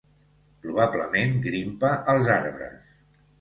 Probablement 0.63 1.35
grimpa 1.43 1.93
als 2.15 2.33
arbres. 2.39 2.99